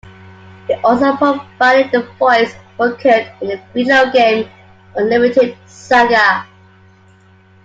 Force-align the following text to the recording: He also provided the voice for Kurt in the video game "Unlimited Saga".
He 0.67 0.73
also 0.83 1.15
provided 1.15 1.91
the 1.91 2.01
voice 2.17 2.55
for 2.75 2.95
Kurt 2.95 3.27
in 3.39 3.49
the 3.49 3.61
video 3.71 4.11
game 4.11 4.49
"Unlimited 4.95 5.55
Saga". 5.67 6.47